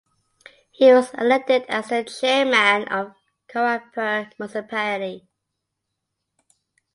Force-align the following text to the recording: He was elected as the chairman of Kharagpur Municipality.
He 0.71 0.91
was 0.91 1.13
elected 1.13 1.63
as 1.69 1.89
the 1.89 2.03
chairman 2.03 2.87
of 2.87 3.13
Kharagpur 3.47 4.31
Municipality. 4.39 5.27